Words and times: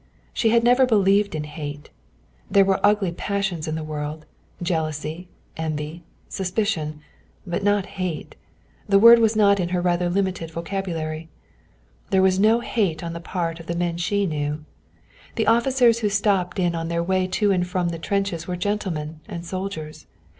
She 0.33 0.49
had 0.49 0.63
never 0.63 0.87
believed 0.87 1.35
in 1.35 1.43
hate. 1.43 1.91
There 2.49 2.65
were 2.65 2.79
ugly 2.83 3.11
passions 3.11 3.67
in 3.67 3.75
the 3.75 3.83
world 3.83 4.25
jealousy, 4.59 5.27
envy, 5.57 6.01
suspicion; 6.27 7.01
but 7.45 7.61
not 7.61 7.85
hate. 8.01 8.35
The 8.89 8.97
word 8.97 9.19
was 9.19 9.35
not 9.35 9.59
in 9.59 9.69
her 9.69 9.79
rather 9.79 10.09
limited 10.09 10.49
vocabulary. 10.49 11.29
There 12.09 12.23
was 12.23 12.39
no 12.39 12.61
hate 12.61 13.03
on 13.03 13.13
the 13.13 13.19
part 13.19 13.59
of 13.59 13.67
the 13.67 13.75
men 13.75 13.97
she 13.97 14.25
knew. 14.25 14.65
The 15.35 15.45
officers 15.45 15.99
who 15.99 16.09
stopped 16.09 16.57
in 16.57 16.73
on 16.73 16.87
their 16.87 17.03
way 17.03 17.27
to 17.37 17.51
and 17.51 17.67
from 17.67 17.89
the 17.89 17.99
trenches 17.99 18.47
were 18.47 18.57
gentlemen 18.57 19.19
and 19.27 19.45
soldiers. 19.45 20.07